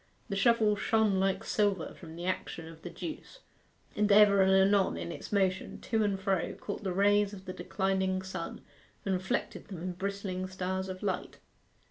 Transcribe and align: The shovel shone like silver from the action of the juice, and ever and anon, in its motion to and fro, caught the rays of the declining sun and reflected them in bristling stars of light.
The 0.29 0.35
shovel 0.35 0.75
shone 0.75 1.19
like 1.19 1.43
silver 1.43 1.93
from 1.93 2.15
the 2.15 2.25
action 2.25 2.67
of 2.67 2.81
the 2.81 2.89
juice, 2.89 3.37
and 3.95 4.11
ever 4.11 4.41
and 4.41 4.51
anon, 4.51 4.97
in 4.97 5.11
its 5.11 5.31
motion 5.31 5.79
to 5.81 6.03
and 6.03 6.19
fro, 6.19 6.55
caught 6.55 6.83
the 6.83 6.91
rays 6.91 7.33
of 7.33 7.45
the 7.45 7.53
declining 7.53 8.23
sun 8.23 8.61
and 9.05 9.13
reflected 9.13 9.67
them 9.67 9.79
in 9.83 9.91
bristling 9.91 10.47
stars 10.47 10.89
of 10.89 11.03
light. 11.03 11.37